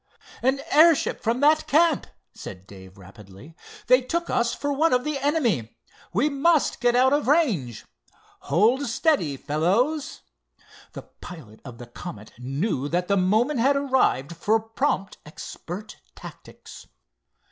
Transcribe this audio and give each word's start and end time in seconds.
"An 0.41 0.61
airship 0.71 1.21
from 1.21 1.41
that 1.41 1.67
camp," 1.67 2.07
said 2.33 2.65
Dave, 2.65 2.97
rapidly. 2.97 3.55
"They 3.85 4.01
took 4.01 4.31
us 4.31 4.51
for 4.51 4.73
one 4.73 4.93
of 4.93 5.03
the 5.03 5.19
enemy! 5.19 5.77
We 6.11 6.27
must 6.27 6.79
get 6.79 6.95
out 6.95 7.13
of 7.13 7.27
range! 7.27 7.85
Hold 8.39 8.87
steady, 8.87 9.37
fellows!" 9.37 10.21
The 10.93 11.03
pilot 11.03 11.59
of 11.63 11.77
the 11.77 11.85
Comet 11.85 12.33
knew 12.39 12.89
that 12.89 13.09
the 13.09 13.15
moment 13.15 13.59
had 13.59 13.75
arrived 13.75 14.35
for 14.35 14.59
prompt, 14.59 15.19
expert 15.23 15.97
tactics. 16.15 16.87